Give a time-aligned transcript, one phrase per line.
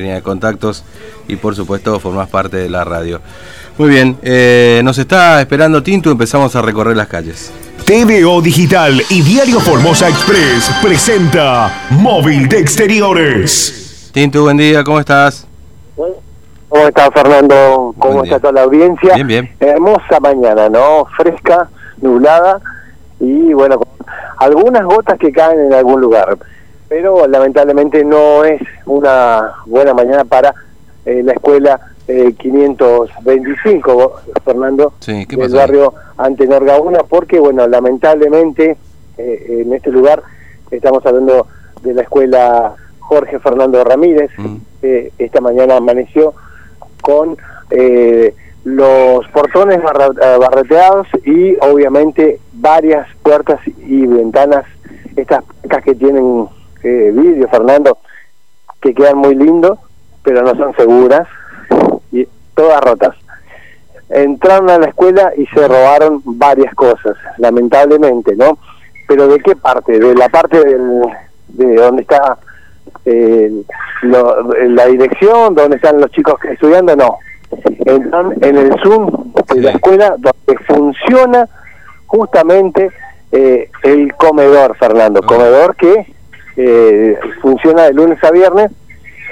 [0.00, 0.84] de contactos
[1.26, 3.20] y por supuesto formás parte de la radio.
[3.78, 7.52] Muy bien, eh, nos está esperando Tinto, empezamos a recorrer las calles.
[7.84, 14.08] TVO Digital y Diario Formosa Express presenta Móvil de Exteriores.
[14.12, 15.48] Tinto, buen día, ¿cómo estás?
[15.96, 17.92] ¿Cómo está Fernando?
[17.98, 19.16] ¿Cómo está toda la audiencia?
[19.16, 19.50] Bien, bien.
[19.58, 21.06] Hermosa mañana, ¿no?
[21.16, 21.68] Fresca,
[22.00, 22.60] nublada
[23.18, 23.88] y bueno, con
[24.36, 26.38] algunas gotas que caen en algún lugar.
[26.88, 30.54] Pero lamentablemente no es una buena mañana para
[31.04, 34.12] eh, la escuela eh, 525,
[34.44, 38.76] Fernando, Sí, ¿qué del barrio Antenor Gauna, porque bueno, lamentablemente
[39.18, 40.22] eh, en este lugar
[40.70, 41.46] estamos hablando
[41.82, 44.56] de la escuela Jorge Fernando Ramírez, Mm.
[45.18, 46.34] esta mañana amaneció
[47.02, 47.36] con
[47.70, 48.34] eh,
[48.64, 54.64] los portones barra- eh, barreteados y obviamente varias puertas y ventanas,
[55.16, 55.42] estas
[55.84, 56.46] que tienen
[56.82, 57.98] eh, Fernando,
[58.80, 59.78] que quedan muy lindos,
[60.22, 61.26] pero no son seguras
[62.12, 63.14] y todas rotas.
[64.10, 68.58] Entraron a la escuela y se robaron varias cosas, lamentablemente, ¿no?
[69.06, 69.98] Pero ¿de qué parte?
[69.98, 71.02] De la parte del,
[71.48, 72.38] de donde está
[73.04, 73.50] eh,
[74.02, 77.18] lo- la dirección, donde están los chicos estudiando, no.
[77.86, 81.48] Entran en el Zoom de la escuela donde funciona
[82.06, 82.90] justamente
[83.32, 85.20] eh, el comedor, Fernando.
[85.22, 85.26] Ah.
[85.26, 86.14] Comedor que
[86.58, 88.70] eh, funciona de lunes a viernes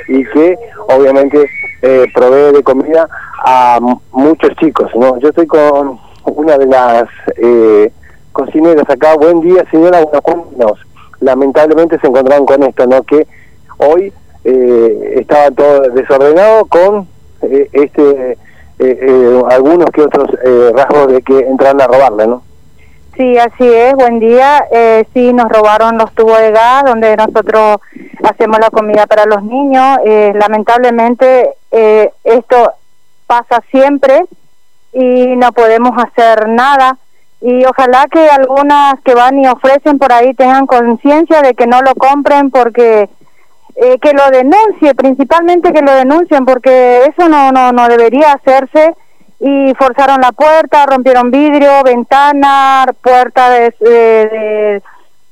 [0.09, 0.57] y que
[0.89, 1.51] obviamente
[1.83, 3.09] eh, provee de comida
[3.45, 3.81] a
[4.13, 4.91] muchos chicos.
[4.95, 5.19] ¿no?
[5.19, 7.93] Yo estoy con una de las eh,
[8.33, 9.17] cocineras acá.
[9.17, 10.03] Buen día, señora.
[10.03, 10.79] Bueno, cuéntenos.
[11.21, 13.03] Lamentablemente se encontraron con esto, ¿no?
[13.03, 13.27] Que
[13.79, 14.13] hoy
[14.45, 17.09] eh, estaba todo desordenado con
[17.43, 18.39] eh, este
[19.49, 20.29] algunos que otros
[20.75, 22.43] rasgos de que entraron a robarle, ¿no?
[23.17, 24.67] Sí, así es, buen día.
[24.71, 27.79] Eh, sí, nos robaron los tubos de gas donde nosotros
[28.23, 29.99] hacemos la comida para los niños.
[30.05, 32.73] Eh, lamentablemente eh, esto
[33.27, 34.23] pasa siempre
[34.93, 36.99] y no podemos hacer nada.
[37.41, 41.81] Y ojalá que algunas que van y ofrecen por ahí tengan conciencia de que no
[41.81, 43.09] lo compren porque
[43.77, 48.95] eh, que lo denuncie, principalmente que lo denuncien porque eso no, no, no debería hacerse
[49.39, 54.83] y forzaron la puerta, rompieron vidrio, ventana, puerta de, de,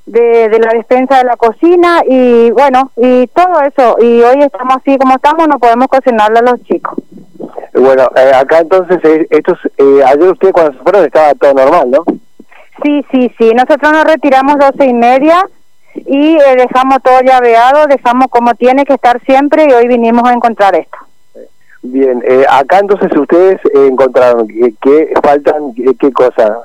[0.06, 3.97] de, de la despensa de la cocina y bueno, y todo eso.
[4.00, 6.94] Y hoy estamos así como estamos, no podemos cocinarle a los chicos.
[7.72, 11.91] Bueno, eh, acá entonces, eh, estos, eh, ayer usted cuando se fueron estaba todo normal,
[11.91, 12.04] ¿no?
[12.82, 15.42] Sí, sí, sí, nosotros nos retiramos doce y media
[15.94, 20.32] y eh, dejamos todo llaveado, dejamos como tiene que estar siempre y hoy vinimos a
[20.32, 20.98] encontrar esto.
[21.87, 26.56] Bien, eh, acá entonces ustedes eh, encontraron que, que faltan, qué, qué cosa.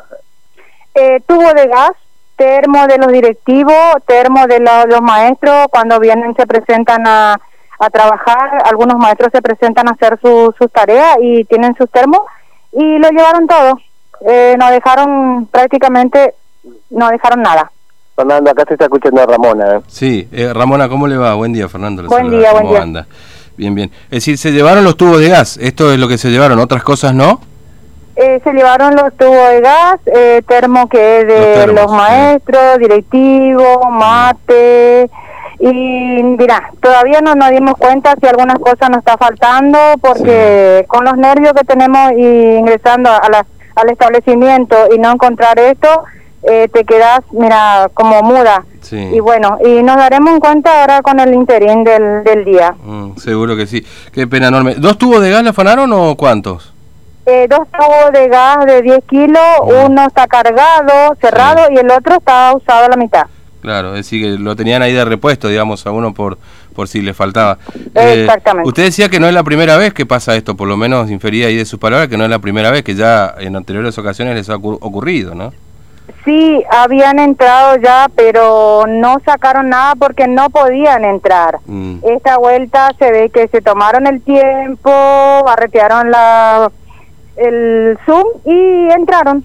[0.95, 1.91] eh, tubo de gas,
[2.37, 3.75] termo de los directivos,
[4.07, 7.37] termo de lo- los maestros, cuando vienen se presentan a,
[7.79, 12.21] a trabajar, algunos maestros se presentan a hacer su- sus tareas y tienen sus termos
[12.71, 13.77] y lo llevaron todo.
[14.21, 16.33] Eh, no dejaron prácticamente,
[16.91, 17.69] no dejaron nada.
[18.15, 19.75] Fernando, acá se está escuchando a Ramona.
[19.75, 19.81] ¿eh?
[19.87, 21.35] Sí, eh, Ramona, ¿cómo le va?
[21.35, 22.03] Buen día, Fernando.
[22.03, 22.39] le Buen saluda.
[22.39, 22.83] día, buen ¿Cómo día.
[22.83, 23.07] anda?
[23.59, 23.91] Bien, bien.
[24.05, 26.81] Es decir, se llevaron los tubos de gas, esto es lo que se llevaron, otras
[26.81, 27.41] cosas no.
[28.15, 31.91] Eh, se llevaron los tubos de gas, eh, termo que es de Los los, termos,
[31.91, 31.97] sí.
[31.97, 35.09] maestros, directivos, mate.
[35.59, 41.03] Y mira, todavía no nos dimos cuenta si algunas cosas nos está faltando, porque con
[41.03, 42.23] los nervios que tenemos y
[42.59, 46.05] ingresando a la- al establecimiento y no encontrar esto,
[46.43, 48.63] eh, te quedas, mira, como muda.
[48.81, 48.97] Sí.
[48.97, 52.73] Y bueno, y nos daremos cuenta ahora con el interín del, del día.
[52.83, 53.85] Mm, seguro que sí.
[54.11, 54.75] Qué pena enorme.
[54.75, 56.73] ¿Dos tubos de gas le afanaron o cuántos?
[57.25, 59.41] Eh, dos tubos de gas de 10 kilos,
[59.85, 63.23] uno está cargado, cerrado, y el otro está usado a la mitad.
[63.61, 66.37] Claro, es decir, que lo tenían ahí de repuesto, digamos, a uno por,
[66.73, 67.57] por si le faltaba.
[67.93, 68.67] Eh, Exactamente.
[68.67, 71.47] Usted decía que no es la primera vez que pasa esto, por lo menos infería
[71.47, 74.33] ahí de sus palabras que no es la primera vez, que ya en anteriores ocasiones
[74.33, 75.51] les ha ocur- ocurrido, ¿no?
[76.29, 81.57] Sí, habían entrado ya, pero no sacaron nada porque no podían entrar.
[81.65, 82.01] Mm.
[82.03, 84.91] Esta vuelta se ve que se tomaron el tiempo,
[85.43, 86.69] barretearon la,
[87.35, 89.43] el Zoom y entraron.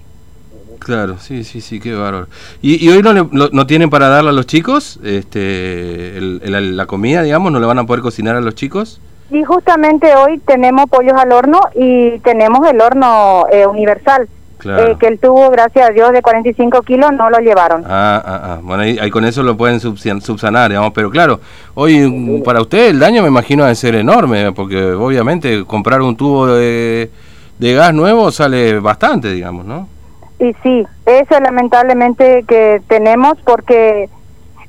[0.77, 2.27] Claro, sí, sí, sí, qué bárbaro.
[2.61, 6.39] ¿Y, y hoy no, le- lo- no tienen para darle a los chicos este, el-
[6.43, 7.51] el- la comida, digamos?
[7.51, 9.01] ¿No le van a poder cocinar a los chicos?
[9.31, 14.29] Y justamente hoy tenemos pollos al horno y tenemos el horno eh, universal,
[14.65, 14.91] Claro.
[14.91, 17.83] eh, que el tubo, gracias a Dios, de 45 kilos no lo llevaron.
[17.85, 18.59] Ah, ah, ah.
[18.63, 20.91] Bueno, ahí, ahí con eso lo pueden subsan- subsanar, digamos.
[20.93, 21.39] Pero claro,
[21.75, 26.17] hoy para usted el daño me imagino ha de ser enorme, porque obviamente comprar un
[26.17, 27.11] tubo de,
[27.59, 29.87] de gas nuevo sale bastante, digamos, ¿no?
[30.39, 34.09] Y sí, eso lamentablemente que tenemos porque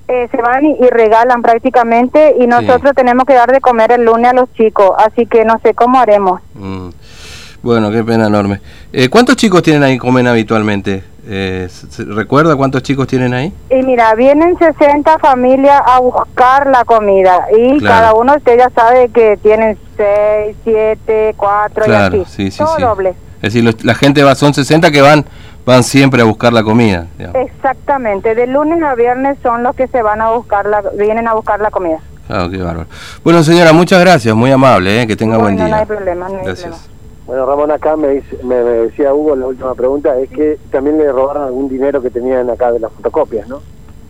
[0.08, 4.04] eh, se van y, y regalan prácticamente y nosotros tenemos que dar de comer el
[4.04, 6.40] lunes a los chicos, así que no sé cómo haremos.
[6.54, 6.90] Mm.
[7.67, 8.61] Bueno, qué pena enorme.
[8.93, 11.03] Eh, ¿Cuántos chicos tienen ahí comen habitualmente?
[11.27, 13.53] Eh, ¿se- se- ¿Recuerda cuántos chicos tienen ahí?
[13.69, 17.97] Y mira, vienen 60 familias a buscar la comida y Claro.
[17.97, 22.31] cada uno usted ya sabe que tienen 6, 7, 4 Claro, y así.
[22.37, 22.83] sí, sí, Todo sí.
[22.83, 23.09] doble.
[23.39, 25.25] Es decir, los- la gente va, son 60 que van
[25.67, 27.07] van siempre a buscar la comida.
[27.19, 27.41] digamos.
[27.51, 31.35] Exactamente, de lunes a viernes son los que se van a buscar la, vienen a
[31.35, 31.99] buscar la comida.
[32.29, 32.89] Claro, qué bárbaro.
[33.25, 35.07] Bueno, señora, muchas gracias, muy amable, ¿eh?
[35.09, 35.67] que tenga buen día.
[35.67, 36.89] no hay problema, no hay Gracias.
[37.26, 40.96] Bueno, Ramón, acá me, dice- me, me decía Hugo, la última pregunta, es que también
[40.96, 43.64] le robaron algún dinero que tenían acá de las fotocopias, ¿no?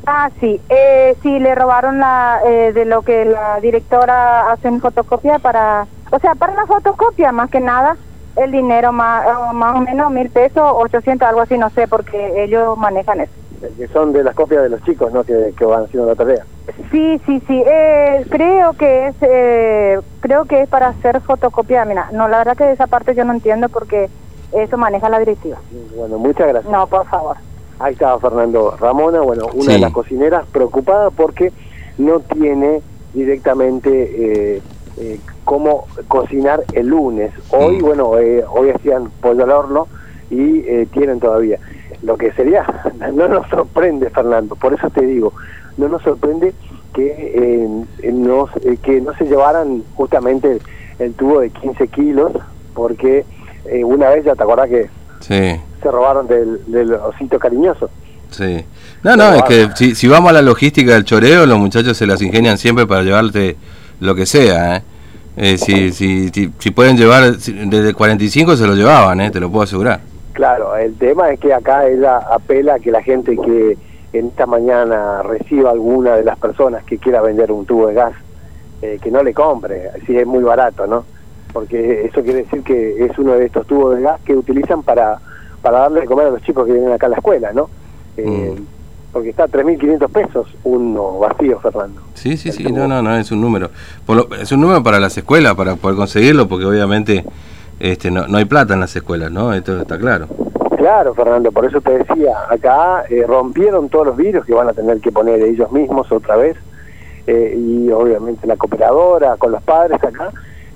[0.07, 4.81] Ah, sí, eh, sí, le robaron la, eh, de lo que la directora hace en
[4.81, 7.99] fotocopia para, o sea, para la fotocopia más que nada,
[8.37, 9.25] el dinero más,
[9.55, 13.33] más o menos mil pesos, 800, algo así, no sé, porque ellos manejan eso.
[13.77, 15.25] Que son de las copias de los chicos, ¿no?
[15.25, 16.47] Que, que van haciendo la tarea.
[16.91, 22.09] Sí, sí, sí, eh, creo que es, eh, creo que es para hacer fotocopia, mira,
[22.13, 24.11] no, la verdad que esa parte yo no entiendo porque
[24.53, 25.59] eso maneja la directiva.
[25.97, 26.73] Bueno, muchas gracias.
[26.73, 27.37] No, por favor.
[27.79, 29.73] Ahí estaba Fernando Ramona, bueno, una Sí.
[29.75, 31.53] de las cocineras preocupada porque
[31.99, 33.91] no tiene directamente
[34.57, 34.63] eh,
[34.99, 37.33] eh, cómo cocinar el lunes.
[37.51, 37.85] Hoy, Mm.
[37.85, 39.89] bueno, eh, hoy hacían pollo al horno
[40.31, 41.59] y eh, tienen todavía.
[42.03, 42.65] Lo que sería,
[43.15, 45.33] no nos sorprende, Fernando, por eso te digo,
[45.77, 46.53] no nos sorprende
[46.95, 47.33] que,
[48.03, 50.59] eh, no, eh, que no se llevaran justamente
[50.99, 52.33] el tubo de 15 kilos,
[52.75, 53.25] porque
[53.67, 54.89] eh, una vez ya te acordás que
[55.21, 57.91] Sí, se robaron del, del osito cariñoso.
[58.31, 58.65] sí.
[59.03, 62.07] No, no, es que si, si vamos a la logística del choreo, los muchachos se
[62.07, 63.57] las ingenian siempre para llevarte
[64.01, 64.83] lo que sea, ¿eh?
[65.37, 69.31] Eh, si, si, si, si pueden llevar desde 45 se lo llevaban, ¿eh?
[69.31, 70.01] te lo puedo asegurar.
[70.37, 73.79] Claro, el tema es que acá ella apela a que la gente que
[74.13, 78.13] en esta mañana reciba alguna de las personas que quiera vender un tubo de gas,
[78.83, 81.07] eh, que no le compre, si es muy barato, ¿no?
[81.55, 85.19] Porque eso quiere decir que es uno de estos tubos de gas que utilizan para,
[85.63, 87.71] para darle de comer a los chicos que vienen acá a la escuela, ¿no?
[88.19, 88.67] Eh, Mm.
[89.13, 92.03] Porque está a 3.500 pesos uno vacío, Fernando.
[92.13, 92.77] Sí, sí, sí, tubo.
[92.81, 93.71] no, no, no, es un número.
[94.05, 97.25] Por lo- es un número para las escuelas, para poder conseguirlo, porque obviamente
[97.81, 99.53] este, no, no hay plata en las escuelas, ¿no?
[99.53, 100.27] Esto está claro.
[100.77, 104.73] Claro, Fernando, por eso te decía, acá eh, rompieron todos los vidrios que van a
[104.73, 106.57] tener que poner ellos mismos otra vez,
[107.27, 110.31] eh, y obviamente la cooperadora con los padres acá,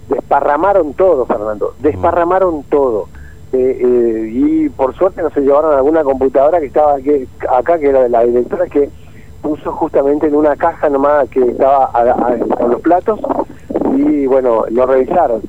[0.09, 3.09] desparramaron todo, Fernando, desparramaron todo.
[3.53, 7.89] Eh, eh, y por suerte no se llevaron alguna computadora que estaba aquí, acá, que
[7.89, 8.89] era de la directora, que
[9.43, 13.21] puso justamente en una caja nomás que estaba a- a- con los platos,
[13.97, 15.41] y bueno, lo revisaron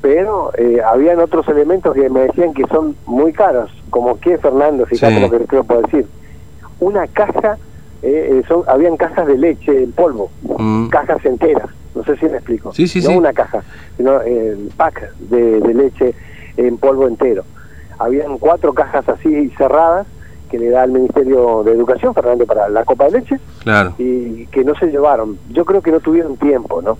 [0.00, 4.86] pero eh, habían otros elementos que me decían que son muy caros, como que Fernando,
[4.86, 5.20] fíjate Sí.
[5.20, 6.06] lo que te puedo decir,
[6.80, 7.58] una caja,
[8.02, 10.88] eh, eh, son, habían cajas de leche en polvo, Mm.
[10.88, 13.62] cajas enteras, no sé si me explico, Sí, sí, no una caja,
[13.96, 16.14] sino el pack de, de leche
[16.56, 17.44] en polvo entero.
[17.98, 20.06] Habían cuatro cajas así cerradas
[20.48, 23.94] que le da el Ministerio de Educación, Fernando, para la copa de leche, Claro.
[23.98, 25.36] y que no se llevaron.
[25.50, 26.96] Yo creo que no tuvieron tiempo, ¿no?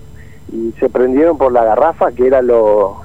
[0.51, 3.01] Y se prendieron por la garrafa, que era lo,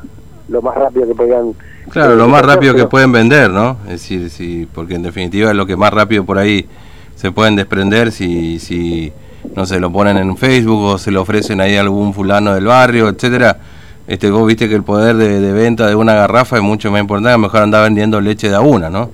[0.49, 1.53] lo más rápido que podían.
[1.91, 3.77] Claro, lo más rápido que pueden vender, ¿no?
[3.85, 6.67] Es decir, sí, porque en definitiva es lo que más rápido por ahí
[7.15, 9.13] se pueden desprender si, si
[9.55, 12.65] no se lo ponen en Facebook o se lo ofrecen ahí a algún fulano del
[12.67, 13.59] barrio, etcétera.
[14.07, 17.01] Este, vos viste que el poder de, de venta de una garrafa es mucho más
[17.01, 19.11] importante, mejor andar vendiendo leche de a una, ¿no?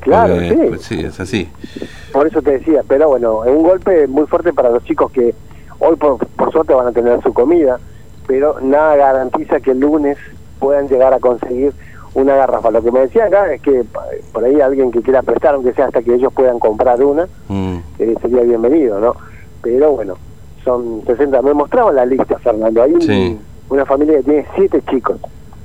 [0.00, 0.56] Claro, Porque, sí.
[0.68, 1.48] pues sí, es así.
[2.12, 5.34] Por eso te decía, pero bueno, es un golpe muy fuerte para los chicos que
[5.86, 7.78] hoy por, por suerte van a tener su comida,
[8.26, 10.16] pero nada garantiza que el lunes
[10.58, 11.74] puedan llegar a conseguir
[12.14, 12.70] una garrafa.
[12.70, 15.72] Lo que me decía acá es que pa- por ahí alguien que quiera prestar, aunque
[15.72, 19.16] sea hasta que ellos puedan comprar una, Mm, eh, sería bienvenido, ¿no?
[19.60, 20.14] Pero bueno,
[20.64, 21.42] son 60.
[21.42, 22.82] Me mostraban la lista, Fernando.
[22.82, 23.40] Hay Sí.
[23.68, 25.20] una familia que tiene siete chicos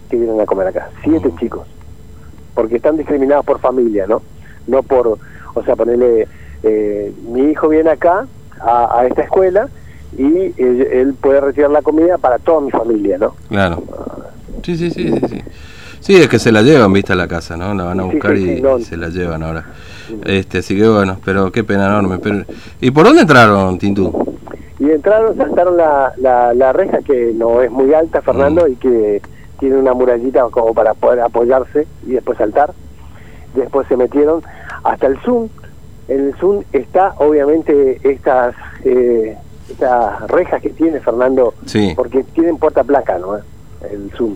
[0.09, 0.89] que vienen a comer acá.
[1.03, 1.37] Siete Mm.
[1.37, 1.67] chicos.
[2.55, 4.21] Porque están discriminados por familia, ¿no?
[4.67, 5.17] No por,
[5.53, 6.27] o sea, ponerle,
[6.63, 8.27] eh, mi hijo viene acá
[8.59, 9.69] a, a esta escuela
[10.17, 13.35] y él, puede retirar la comida para toda mi familia, ¿no?
[13.47, 13.83] claro.
[14.63, 15.41] Sí, sí, sí, sí, sí.
[16.01, 17.73] Sí, es que se la llevan, viste, a la casa, ¿no?
[17.73, 18.77] La van a Sí, buscar sí, y, sí, no.
[18.77, 19.65] y se la llevan ahora.
[20.25, 22.17] Este, así que bueno, pero qué pena enorme.
[22.19, 22.43] Pero,
[22.81, 24.37] ¿Y por dónde entraron, Tintú?
[24.79, 28.71] Y entraron, saltaron la, la, la reja que no es muy alta, Fernando, Mm.
[28.71, 29.21] y que
[29.59, 32.73] tiene una murallita como para poder apoyarse y después saltar.
[33.55, 34.41] Después se metieron
[34.83, 35.49] hasta el Zoom.
[36.07, 39.37] En el Zoom está obviamente estas eh,
[39.69, 41.93] estas rejas que tiene Fernando, Sí.
[41.95, 43.35] porque tienen puerta placa, ¿no?
[43.89, 44.35] El Zoom.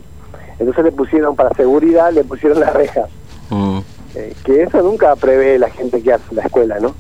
[0.60, 3.06] Entonces le pusieron para seguridad, le pusieron la reja.
[3.50, 3.80] Mm.
[4.16, 6.94] Eh, que eso nunca prevé la gente que hace la escuela, ¿no?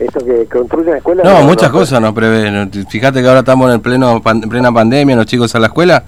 [0.00, 1.24] esto que construyen escuelas.
[1.26, 2.70] No, muchas cosas nos prevén.
[2.88, 6.04] Fíjate que ahora estamos en el pleno en plena pandemia, los chicos a la escuela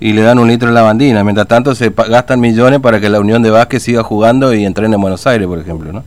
[0.00, 1.22] y le dan un litro de lavandina.
[1.22, 4.94] Mientras tanto se gastan millones para que la Unión de Básquet siga jugando y entrene
[4.94, 6.04] en Buenos Aires, por ejemplo, ¿no?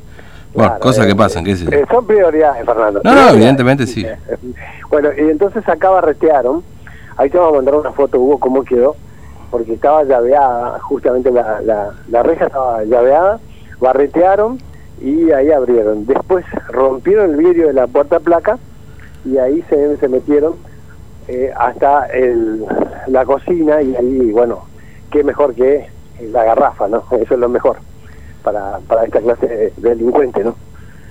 [0.57, 1.71] Bueno, cosas que pasan, qué sé yo.
[1.71, 3.01] Eh, son prioridades, Fernando.
[3.03, 4.05] No, no, evidentemente sí.
[4.89, 6.63] Bueno, y entonces acá barretearon.
[7.17, 8.95] Ahí te vamos a mandar una foto, Hugo, cómo quedó.
[9.51, 13.39] Porque estaba llaveada, justamente la, la, la reja estaba llaveada.
[13.79, 14.59] Barretearon
[14.99, 16.07] y ahí abrieron.
[16.07, 18.57] Después rompieron el vidrio de la puerta placa
[19.25, 20.55] y ahí se, se metieron
[21.27, 22.65] eh, hasta el,
[23.07, 24.63] la cocina y ahí, bueno,
[25.11, 25.87] qué mejor que
[26.31, 27.03] la garrafa, ¿no?
[27.11, 27.77] Eso es lo mejor
[28.47, 30.55] para, para esta clase de, delincuente, ¿no?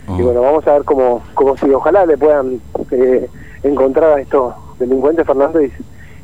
[0.09, 2.61] Y bueno, vamos a ver cómo, cómo si ojalá le puedan
[2.93, 3.29] eh,
[3.63, 5.71] encontrar a estos delincuentes, Fernando, y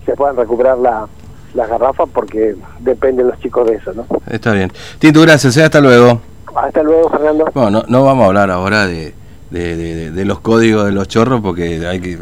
[0.06, 1.06] se puedan recuperar la,
[1.52, 4.06] la garrafa porque dependen los chicos de eso, ¿no?
[4.30, 4.72] Está bien.
[4.98, 5.64] Tito, gracias, ¿eh?
[5.64, 6.20] hasta luego.
[6.54, 7.44] Hasta luego, Fernando.
[7.52, 9.12] Bueno, no, no vamos a hablar ahora de,
[9.50, 12.18] de, de, de, los códigos de los chorros porque hay que...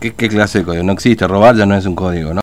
[0.00, 0.82] ¿Qué, ¿Qué clase de código?
[0.82, 2.32] No existe, robar ya no es un código, ¿no?